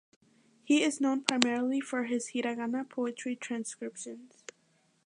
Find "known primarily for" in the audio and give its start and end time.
0.99-2.05